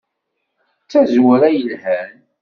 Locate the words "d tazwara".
0.83-1.47